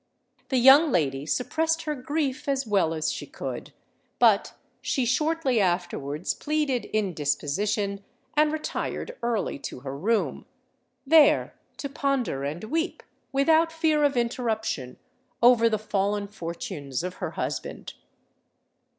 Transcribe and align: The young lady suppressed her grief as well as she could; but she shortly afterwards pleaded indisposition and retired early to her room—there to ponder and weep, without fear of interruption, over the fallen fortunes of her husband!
The 0.49 0.57
young 0.57 0.91
lady 0.91 1.27
suppressed 1.27 1.83
her 1.83 1.93
grief 1.93 2.47
as 2.47 2.65
well 2.65 2.91
as 2.95 3.11
she 3.11 3.27
could; 3.27 3.71
but 4.17 4.55
she 4.81 5.05
shortly 5.05 5.59
afterwards 5.61 6.33
pleaded 6.33 6.85
indisposition 6.85 8.03
and 8.35 8.51
retired 8.51 9.15
early 9.21 9.59
to 9.59 9.81
her 9.81 9.95
room—there 9.95 11.53
to 11.77 11.87
ponder 11.89 12.43
and 12.43 12.63
weep, 12.63 13.03
without 13.31 13.71
fear 13.71 14.03
of 14.03 14.17
interruption, 14.17 14.97
over 15.43 15.69
the 15.69 15.77
fallen 15.77 16.27
fortunes 16.27 17.03
of 17.03 17.17
her 17.21 17.31
husband! 17.37 17.93